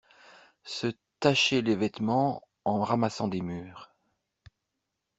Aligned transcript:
Se 0.63 0.87
tâcher 1.19 1.61
les 1.61 1.75
vêtements 1.75 2.41
en 2.65 2.81
ramassant 2.81 3.27
des 3.27 3.41
mûres. 3.41 3.93